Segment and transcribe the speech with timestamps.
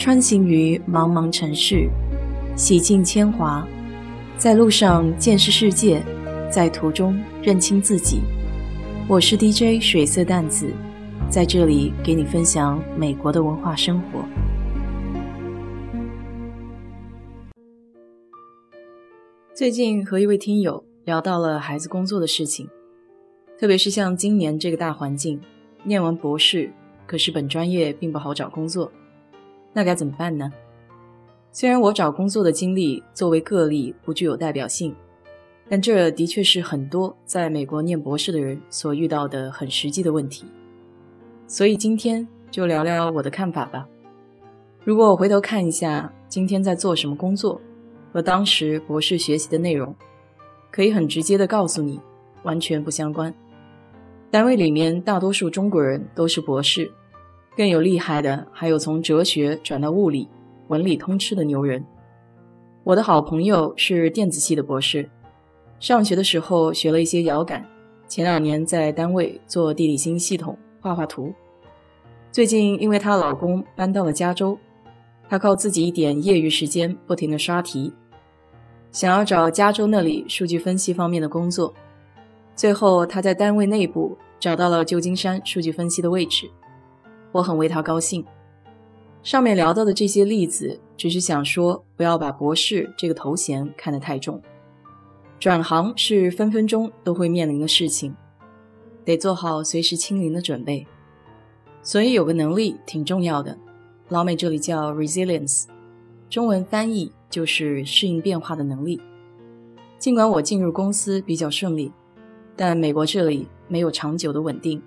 [0.00, 1.86] 穿行于茫茫城市，
[2.56, 3.68] 洗尽铅华，
[4.38, 6.02] 在路上见识世界，
[6.50, 8.22] 在途中认清自己。
[9.06, 10.72] 我是 DJ 水色淡子，
[11.28, 14.24] 在这里给你分享美国的文化生活。
[19.54, 22.66] 最近和一位听友聊到了孩子工作的事情，
[23.58, 25.38] 特别是像今年这个大环境，
[25.84, 26.72] 念完博士，
[27.06, 28.90] 可是本专业并不好找工作，
[29.72, 30.52] 那该怎么办呢？
[31.52, 34.94] 虽然我找工作的经历作为个例不具有代表性，
[35.68, 40.46] 但这的确是很多在美国念博士的人所遇到的很实际的问题。
[41.46, 43.88] 所以今天就聊聊我的看法吧。
[44.84, 47.60] 如果我回头看一下今天在做什么工作。
[48.12, 49.94] 和当时博士学习的内容，
[50.72, 52.00] 可以很直接的告诉你，
[52.42, 53.32] 完全不相关。
[54.32, 56.90] 单位里面大多数中国人都是博士，
[57.56, 60.28] 更有厉害的，还有从哲学转到物理、
[60.68, 61.84] 文理通吃的牛人。
[62.84, 65.08] 我的好朋友是电子系的博士，
[65.78, 67.66] 上学的时候学了一些遥感，
[68.08, 71.32] 前两年在单位做地理信息系统，画画图。
[72.32, 74.56] 最近因为她老公搬到了加州，
[75.28, 77.92] 她靠自己一点业余时间不停的刷题。
[78.92, 81.74] 想要找加州那里数据分析方面的工作，
[82.56, 86.50] 最后他在单位内部找到了旧金山数据分析的位置，
[87.32, 88.24] 我很为他高兴。
[89.22, 94.40] 上面聊到的这些例子，只是想说不要把博士这个头衔看得太重，
[95.38, 98.14] 转行是分分钟都会面临的事情，
[99.04, 100.86] 得做好随时清零的准备。
[101.82, 103.58] 所以有个能力挺重要的，
[104.08, 105.66] 老美这里叫 resilience，
[106.28, 107.12] 中文翻译。
[107.30, 109.00] 就是适应变化的能力。
[110.00, 111.92] 尽管我进入公司比较顺利，
[112.56, 114.82] 但美国这里没有长久的稳定。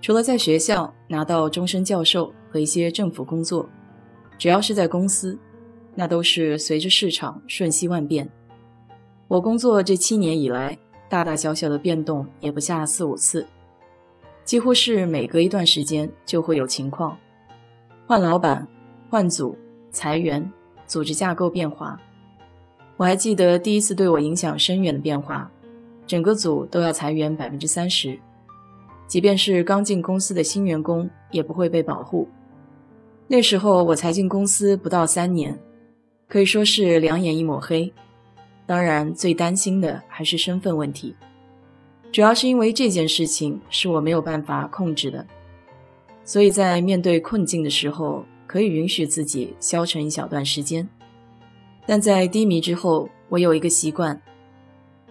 [0.00, 3.68] 除了在学校拿到终身教授和一些政府工作，
[4.38, 5.38] 只要是在公司，
[5.94, 8.28] 那都是随着市场瞬息万变。
[9.28, 10.78] 我工作这七年以来，
[11.08, 13.46] 大大小小的变动也不下四五次，
[14.44, 17.16] 几乎是每隔一段时间就会有情况，
[18.06, 18.66] 换老板、
[19.08, 19.56] 换组、
[19.90, 20.50] 裁员。
[20.86, 21.96] 组织架构变化，
[22.96, 25.48] 我还记得第一次对我影响深远的变化，
[26.04, 28.18] 整个组都要裁员百分之三十，
[29.10, 32.28] 即便是刚进公司的新员工也不会被保护。
[33.26, 35.58] 那时候我才进公司不到三年，
[36.28, 37.92] 可以说是两眼一抹黑。
[38.66, 41.16] 当然，最担心的还是身份问题，
[42.12, 45.26] 主要是因为这件事情是我没有办法控制的，
[46.24, 48.24] 所以在面对困境的时候。
[48.50, 50.88] 可以允许自己消沉一小段时间，
[51.86, 54.20] 但在低迷之后，我有一个习惯，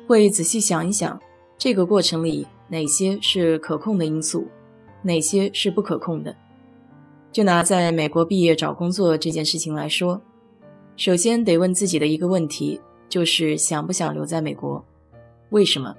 [0.06, 1.18] 会仔细想一想
[1.58, 4.48] 这个过程里哪些是可控的因素，
[5.02, 6.36] 哪些是不可控的。
[7.32, 10.22] 就拿在美国毕业找工作这件事情来说，
[10.96, 14.84] 首先得问自己的一个问题就是想不想留在美国？
[15.50, 15.96] 为什么？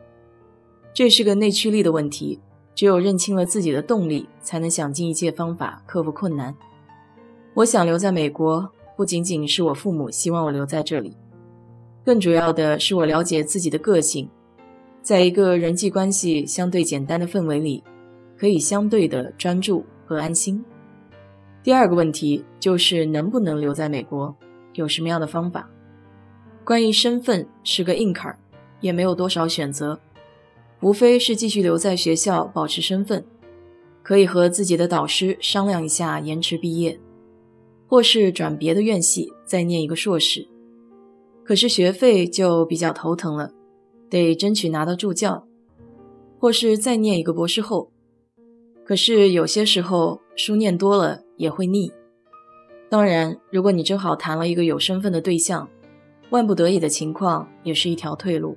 [0.92, 2.40] 这是个内驱力的问题，
[2.74, 6.54] 只有认清了自己的动力，才能想尽一切方法克服困难。
[7.54, 11.16] 我想留在美国，不仅仅是我父母希望我留在这里，
[12.04, 14.28] 更主要的是我了解自己的个性，
[15.02, 17.82] 在一个人际关系相对简单的氛围里，
[18.36, 20.64] 可以相对的专注和安心。
[21.62, 24.34] 第二个问题就是能不能留在美国，
[24.74, 25.68] 有什么样的方法？
[26.64, 28.38] 关于身份是个硬坎儿，
[28.80, 29.98] 也没有多少选择，
[30.80, 33.24] 无非是继续留在学校保持身份，
[34.02, 36.98] 可以和自己的导师商量一下延迟毕业。
[37.86, 40.46] 或是转别的院系再念一个硕士，
[41.42, 43.52] 可是学费就比较头疼了，
[44.10, 45.46] 得争取拿到助教，
[46.38, 47.90] 或是再念一个博士后。
[48.84, 51.92] 可是有些时候书念多了也会腻。
[52.88, 55.68] 当然，如果你正好谈了一个有身份的对象，
[56.30, 58.56] 万不得已的情况也是一条退路。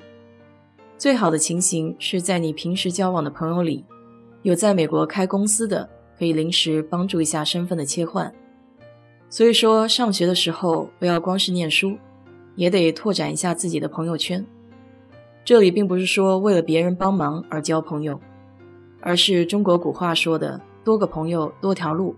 [0.97, 3.85] 最好的情形是在你平时交往的朋友里，
[4.41, 5.87] 有在美国开公司的，
[6.17, 8.33] 可以临时帮助一下身份的切换。
[9.29, 11.97] 所以说，上学的时候不要光是念书，
[12.55, 14.43] 也得拓展一下自己的朋友圈。
[15.45, 18.19] 这里并不是说为了别人帮忙而交朋友，
[19.01, 22.15] 而是中国古话说的“多个朋友多条路”。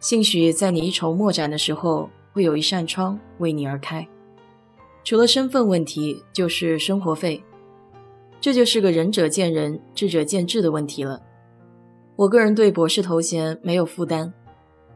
[0.00, 4.06] 兴许在你一筹莫展的时候，会有一扇窗为你而开。
[5.04, 7.40] 除了身份问题，就是生活费，
[8.40, 11.22] 这就是个仁者见仁，智者见智的问题了。
[12.16, 14.32] 我个人对博士头衔没有负担。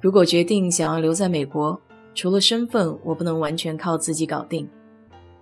[0.00, 1.80] 如果决定想要留在美国，
[2.14, 4.68] 除了身份，我不能完全靠自己搞定，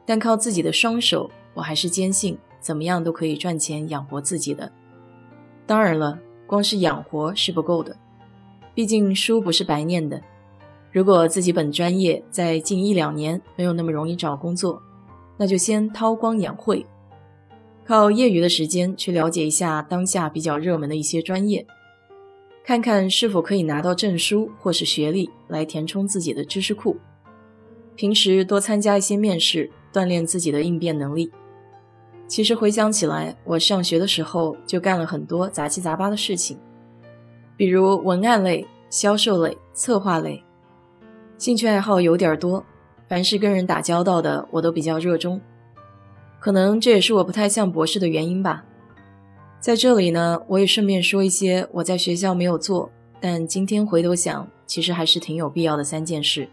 [0.04, 4.70] 但靠自己的双手，我还是坚信怎么样都可以赚钱养活自己的。
[5.66, 7.96] 当然了，光是养活是不够的，
[8.74, 10.20] 毕竟书不是白念的。
[10.92, 14.80] 如果自己本专业在近一两年没有那么容易找工作，
[15.36, 16.86] 那就先韬光养晦，
[17.84, 21.66] 靠业余的时间去了解一下当下比较热门的一些专业，
[22.64, 26.96] 看看是否可以拿到证书或是学历来填充自己的知识库。
[27.96, 31.30] 平时多参加一些面试，锻炼自己的应变能力。
[32.26, 36.58] 其实回想起来，我上学的时候就干了很多杂七杂八的事情，
[37.56, 40.42] 比如文案类、销售类、策划类。
[41.36, 42.64] 兴趣爱好有点多，
[43.08, 45.40] 凡是跟人打交道的，我都比较热衷。
[46.40, 48.64] 可能这也是我不太像博士的原因吧。
[49.60, 52.90] 在这里呢，我也顺便说一些我在学校没有做，
[53.20, 56.48] 但今天回头想，其实还是挺有必要的三件事。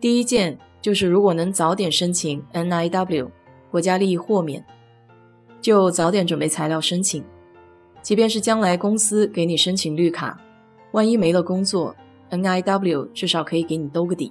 [0.00, 3.28] 第一件就是，如果能早点申请 NIW
[3.70, 4.64] 国家利益豁免，
[5.60, 7.24] 就早点准备材料申请。
[8.00, 10.40] 即便是将来公司给你申请绿卡，
[10.92, 11.94] 万一没了工作。
[12.30, 14.30] N I W 至少可以给你兜个底。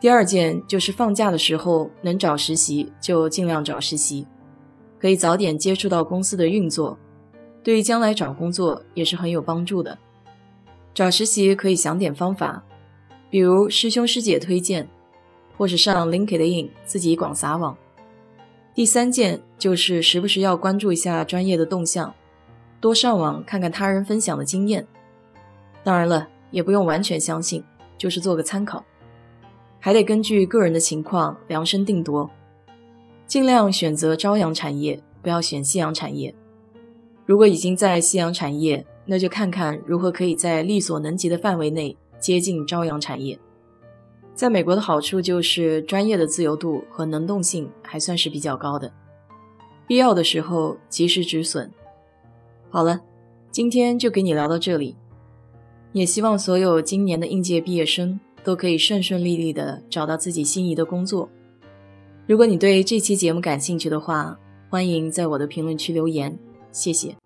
[0.00, 4.26] 第二件就是放假的时候能找实习就尽量找实习，
[5.00, 6.98] 可以早点接触到公司的运作，
[7.62, 9.96] 对于将来找工作也是很有帮助的。
[10.92, 12.64] 找实习可以想点方法，
[13.30, 14.88] 比如师兄师姐推荐，
[15.56, 17.76] 或是上 LinkedIn 自己广撒网。
[18.78, 22.14] 第三件就是时不时要关注一下专业的动向，
[22.80, 24.86] 多上网看看他人分享的经验。
[25.82, 26.28] 当然了。
[26.52, 27.64] 也不用完全相信，
[27.98, 28.84] 就是做个参考，
[29.80, 32.30] 还得根据个人的情况量身定夺，
[33.26, 36.32] 尽量选择朝阳产业，不要选夕阳产业。
[37.26, 43.38] 如果已经在夕阳产业，那就看看如何可以在力所能及的范围内接近朝阳产业。
[44.38, 48.92] 在美国的好处就是专业的自由度和能动性还算是比较高的，
[49.84, 51.68] 必要的时候及时止损。
[52.70, 53.00] 好了，
[53.50, 54.94] 今天就给你聊到这里。
[55.90, 61.28] 也希望所有今年的应届毕业生都可以顺顺利利的找到自己心仪的工作。
[62.28, 64.38] 如果你对这期节目感兴趣的话，
[64.70, 66.38] 欢迎在我的评论区留言，
[66.70, 67.16] 谢谢。